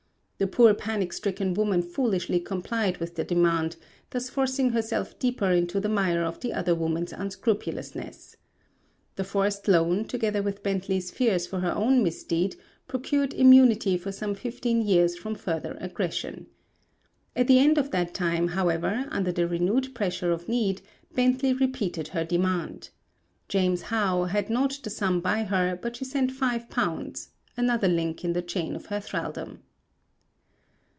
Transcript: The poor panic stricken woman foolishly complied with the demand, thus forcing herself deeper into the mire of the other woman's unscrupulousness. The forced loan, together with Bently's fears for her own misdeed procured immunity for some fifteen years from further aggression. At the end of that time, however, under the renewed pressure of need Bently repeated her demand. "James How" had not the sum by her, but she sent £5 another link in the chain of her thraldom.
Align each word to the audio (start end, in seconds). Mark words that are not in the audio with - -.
The 0.43 0.47
poor 0.47 0.73
panic 0.73 1.13
stricken 1.13 1.53
woman 1.53 1.83
foolishly 1.83 2.39
complied 2.39 2.97
with 2.97 3.13
the 3.13 3.23
demand, 3.23 3.75
thus 4.09 4.27
forcing 4.27 4.71
herself 4.71 5.19
deeper 5.19 5.51
into 5.51 5.79
the 5.79 5.87
mire 5.87 6.23
of 6.23 6.39
the 6.39 6.51
other 6.51 6.73
woman's 6.73 7.13
unscrupulousness. 7.13 8.37
The 9.17 9.23
forced 9.23 9.67
loan, 9.67 10.05
together 10.05 10.41
with 10.41 10.63
Bently's 10.63 11.11
fears 11.11 11.45
for 11.45 11.59
her 11.59 11.71
own 11.71 12.01
misdeed 12.01 12.55
procured 12.87 13.35
immunity 13.35 13.99
for 13.99 14.11
some 14.11 14.33
fifteen 14.33 14.81
years 14.81 15.15
from 15.15 15.35
further 15.35 15.77
aggression. 15.79 16.47
At 17.35 17.45
the 17.45 17.59
end 17.59 17.77
of 17.77 17.91
that 17.91 18.15
time, 18.15 18.47
however, 18.47 19.05
under 19.11 19.31
the 19.31 19.47
renewed 19.47 19.93
pressure 19.93 20.31
of 20.31 20.49
need 20.49 20.81
Bently 21.13 21.53
repeated 21.53 22.07
her 22.07 22.25
demand. 22.25 22.89
"James 23.47 23.83
How" 23.83 24.23
had 24.23 24.49
not 24.49 24.79
the 24.81 24.89
sum 24.89 25.19
by 25.21 25.43
her, 25.43 25.77
but 25.79 25.97
she 25.97 26.03
sent 26.05 26.31
£5 26.33 27.27
another 27.57 27.87
link 27.87 28.25
in 28.25 28.33
the 28.33 28.41
chain 28.41 28.75
of 28.75 28.87
her 28.87 28.99
thraldom. 28.99 29.59